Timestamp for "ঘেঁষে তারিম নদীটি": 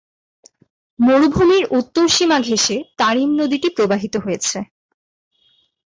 2.39-3.67